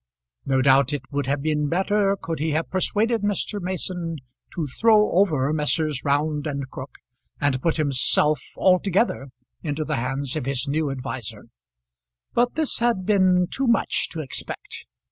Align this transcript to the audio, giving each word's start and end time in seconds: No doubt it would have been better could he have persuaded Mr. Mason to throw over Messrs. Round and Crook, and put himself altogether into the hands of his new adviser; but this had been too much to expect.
No 0.47 0.63
doubt 0.63 0.93
it 0.93 1.03
would 1.11 1.27
have 1.27 1.43
been 1.43 1.69
better 1.69 2.17
could 2.19 2.39
he 2.39 2.53
have 2.57 2.71
persuaded 2.71 3.21
Mr. 3.21 3.61
Mason 3.61 4.17
to 4.51 4.65
throw 4.65 5.11
over 5.11 5.53
Messrs. 5.53 6.03
Round 6.03 6.47
and 6.47 6.67
Crook, 6.71 6.95
and 7.39 7.61
put 7.61 7.77
himself 7.77 8.41
altogether 8.57 9.27
into 9.61 9.85
the 9.85 9.97
hands 9.97 10.35
of 10.35 10.47
his 10.47 10.67
new 10.67 10.89
adviser; 10.89 11.49
but 12.33 12.55
this 12.55 12.79
had 12.79 13.05
been 13.05 13.45
too 13.51 13.67
much 13.67 14.09
to 14.09 14.21
expect. 14.21 14.87